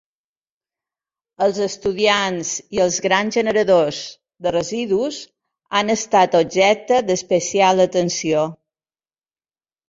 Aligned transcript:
Els 1.47 1.57
estudiants 1.65 2.53
i 2.77 2.81
els 2.85 2.97
grans 3.07 3.37
generadors 3.39 3.99
de 4.47 4.55
residus 4.55 5.19
han 5.81 5.95
estat 5.97 6.39
objecte 6.41 6.99
d’especial 7.11 7.85
atenció. 7.87 8.49